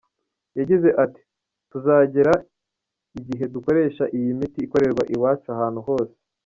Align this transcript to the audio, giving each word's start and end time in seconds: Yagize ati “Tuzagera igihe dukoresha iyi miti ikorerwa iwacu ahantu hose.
Yagize 0.59 0.89
ati 1.03 1.21
“Tuzagera 1.71 2.33
igihe 3.19 3.45
dukoresha 3.53 4.03
iyi 4.17 4.31
miti 4.39 4.59
ikorerwa 4.65 5.03
iwacu 5.15 5.47
ahantu 5.55 5.79
hose. 5.87 6.15